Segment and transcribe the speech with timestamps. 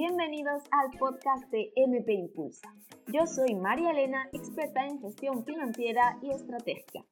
[0.00, 2.74] bienvenidos al podcast de MP Impulsa.
[3.08, 7.04] Yo soy María Elena, experta en gestión financiera y estrategia.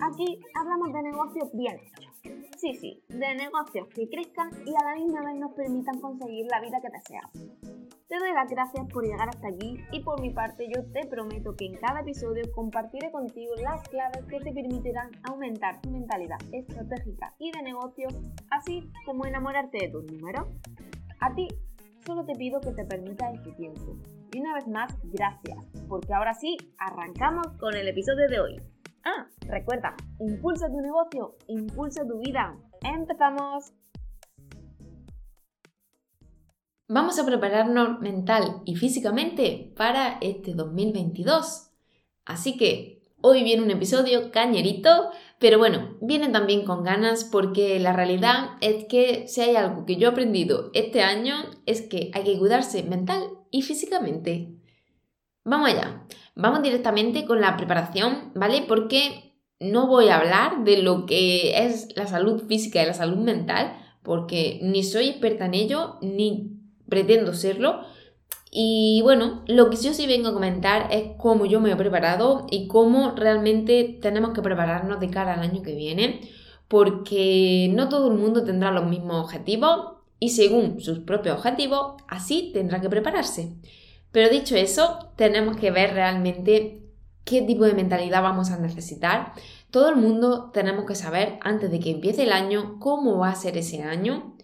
[0.00, 2.12] Aquí hablamos de negocios bien hechos.
[2.56, 6.60] Sí, sí, de negocios que crezcan y a la misma vez nos permitan conseguir la
[6.60, 7.30] vida que deseamos.
[8.08, 11.54] Te doy las gracias por llegar hasta aquí y por mi parte yo te prometo
[11.54, 17.36] que en cada episodio compartiré contigo las claves que te permitirán aumentar tu mentalidad estratégica
[17.38, 18.12] y de negocios,
[18.50, 20.48] así como enamorarte de tus números.
[21.20, 21.46] A ti
[22.06, 23.98] solo te pido que te permitas este tiempo.
[24.32, 28.62] Y una vez más, gracias, porque ahora sí, arrancamos con el episodio de hoy.
[29.04, 32.56] Ah, recuerda, impulsa tu negocio, impulsa tu vida.
[32.82, 33.72] ¡Empezamos!
[36.88, 41.72] Vamos a prepararnos mental y físicamente para este 2022.
[42.24, 47.92] Así que hoy viene un episodio cañerito, pero bueno, viene también con ganas porque la
[47.92, 51.34] realidad es que si hay algo que yo he aprendido este año
[51.66, 54.56] es que hay que cuidarse mental y físicamente.
[55.44, 56.06] Vamos allá.
[56.34, 58.64] Vamos directamente con la preparación, ¿vale?
[58.66, 59.26] Porque
[59.58, 63.76] no voy a hablar de lo que es la salud física y la salud mental,
[64.02, 67.80] porque ni soy experta en ello, ni pretendo serlo.
[68.58, 72.46] Y bueno, lo que yo sí vengo a comentar es cómo yo me he preparado
[72.50, 76.22] y cómo realmente tenemos que prepararnos de cara al año que viene,
[76.66, 82.50] porque no todo el mundo tendrá los mismos objetivos y según sus propios objetivos, así
[82.54, 83.52] tendrá que prepararse.
[84.10, 86.80] Pero dicho eso, tenemos que ver realmente
[87.24, 89.34] qué tipo de mentalidad vamos a necesitar.
[89.70, 93.34] Todo el mundo tenemos que saber antes de que empiece el año cómo va a
[93.34, 94.34] ser ese año,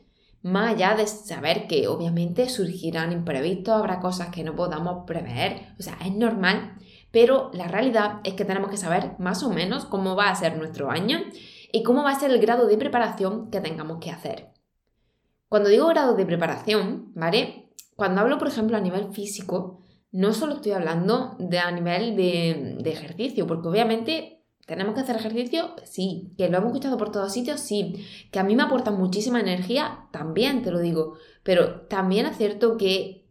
[0.42, 5.82] más allá de saber que obviamente surgirán imprevistos, habrá cosas que no podamos prever, o
[5.82, 6.74] sea, es normal,
[7.10, 10.56] pero la realidad es que tenemos que saber más o menos cómo va a ser
[10.56, 11.20] nuestro año
[11.72, 14.52] y cómo va a ser el grado de preparación que tengamos que hacer.
[15.48, 17.70] Cuando digo grado de preparación, ¿vale?
[17.94, 22.90] Cuando hablo, por ejemplo, a nivel físico, no solo estoy hablando de a nivel de,
[22.90, 27.60] ejercicio, porque obviamente tenemos que hacer ejercicio, sí, que lo hemos escuchado por todos sitios,
[27.60, 32.36] sí, que a mí me aporta muchísima energía, también te lo digo, pero también es
[32.36, 33.22] cierto que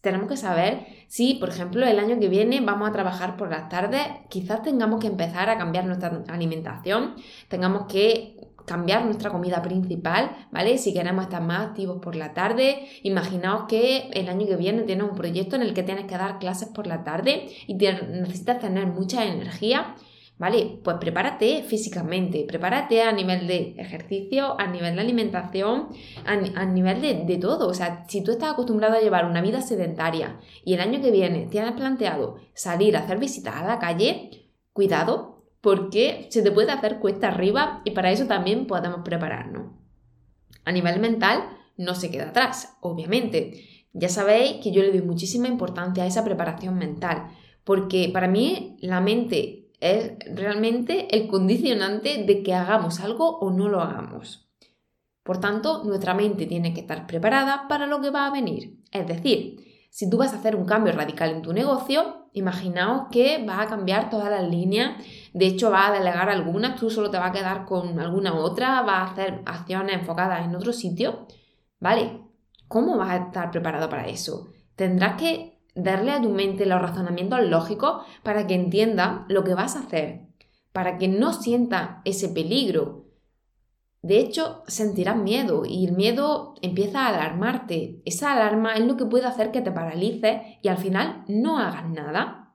[0.00, 3.68] tenemos que saber si, por ejemplo, el año que viene vamos a trabajar por las
[3.68, 7.14] tardes, quizás tengamos que empezar a cambiar nuestra alimentación,
[7.48, 8.36] tengamos que
[8.68, 10.78] cambiar nuestra comida principal, ¿vale?
[10.78, 15.08] Si queremos estar más activos por la tarde, imaginaos que el año que viene tienes
[15.08, 18.86] un proyecto en el que tienes que dar clases por la tarde y necesitas tener
[18.86, 19.96] mucha energía,
[20.38, 20.80] ¿vale?
[20.82, 25.88] Pues prepárate físicamente, prepárate a nivel de ejercicio, a nivel de alimentación,
[26.24, 27.68] a, nivel de, de, todo.
[27.68, 31.10] O sea, si tú estás acostumbrado a llevar una vida sedentaria y el año que
[31.10, 36.70] viene tienes planteado salir a hacer visitas a la calle, cuidado, porque se te puede
[36.70, 39.72] hacer cuesta arriba y para eso también podemos prepararnos.
[40.64, 43.64] A nivel mental, no se queda atrás, obviamente.
[43.92, 47.30] Ya sabéis que yo le doy muchísima importancia a esa preparación mental,
[47.64, 53.68] porque para mí la mente es realmente el condicionante de que hagamos algo o no
[53.68, 54.48] lo hagamos.
[55.22, 58.78] Por tanto, nuestra mente tiene que estar preparada para lo que va a venir.
[58.90, 63.44] Es decir, si tú vas a hacer un cambio radical en tu negocio, imaginaos que
[63.44, 65.02] vas a cambiar todas las líneas,
[65.32, 68.82] de hecho vas a delegar algunas, tú solo te vas a quedar con alguna otra,
[68.82, 71.26] vas a hacer acciones enfocadas en otro sitio,
[71.80, 72.22] ¿vale?
[72.68, 74.48] ¿Cómo vas a estar preparado para eso?
[74.76, 75.47] Tendrás que
[75.78, 80.26] darle a tu mente los razonamientos lógicos para que entienda lo que vas a hacer,
[80.72, 83.08] para que no sienta ese peligro,
[84.02, 88.00] de hecho, sentirás miedo y el miedo empieza a alarmarte.
[88.04, 91.88] Esa alarma es lo que puede hacer que te paralices y al final no hagas
[91.90, 92.54] nada.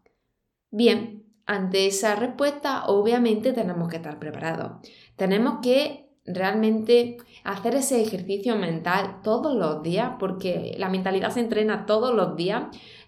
[0.71, 4.87] Bien, ante esa respuesta obviamente tenemos que estar preparados.
[5.17, 11.85] Tenemos que realmente hacer ese ejercicio mental todos los días porque la mentalidad se entrena
[11.85, 12.63] todos los días.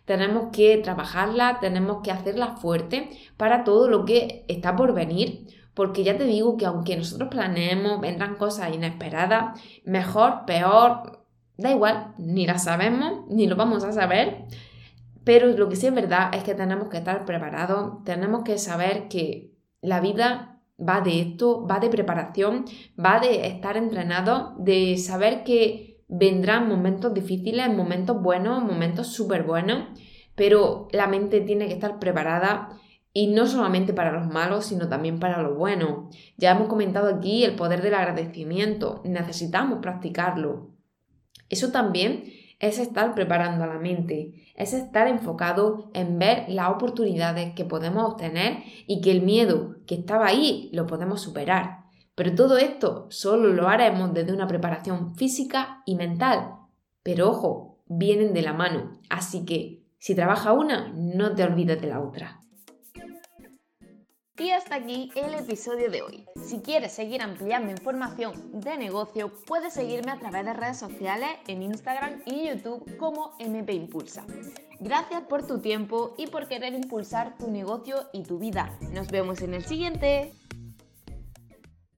[0.06, 6.04] Tenemos que trabajarla, tenemos que hacerla fuerte para todo lo que está por venir porque
[6.04, 11.26] ya te digo que aunque nosotros planeemos, vendrán cosas inesperadas, mejor, peor,
[11.58, 14.46] da igual, ni las sabemos, ni lo vamos a saber,
[15.24, 19.09] pero lo que sí es verdad es que tenemos que estar preparados, tenemos que saber
[19.09, 19.52] que
[19.82, 22.66] la vida va de esto, va de preparación,
[22.97, 29.90] va de estar entrenado, de saber que vendrán momentos difíciles, momentos buenos, momentos súper buenos,
[30.35, 32.69] pero la mente tiene que estar preparada
[33.13, 36.13] y no solamente para los malos, sino también para los buenos.
[36.35, 39.02] Ya hemos comentado aquí el poder del agradecimiento.
[39.05, 40.72] Necesitamos practicarlo.
[41.49, 42.25] Eso también
[42.59, 48.11] es estar preparando a la mente, es estar enfocado en ver las oportunidades que podemos
[48.11, 51.84] obtener y que el miedo que estaba ahí lo podemos superar.
[52.16, 56.56] Pero todo esto solo lo haremos desde una preparación física y mental.
[57.03, 61.88] Pero ojo, vienen de la mano, así que si trabaja una, no te olvides de
[61.88, 62.40] la otra.
[64.38, 66.26] Y hasta aquí el episodio de hoy.
[66.44, 71.64] Si quieres seguir ampliando información de negocio, puedes seguirme a través de redes sociales en
[71.64, 74.26] Instagram y YouTube como MP Impulsa.
[74.82, 78.78] Gracias por tu tiempo y por querer impulsar tu negocio y tu vida.
[78.91, 80.34] Nos vemos en el siguiente.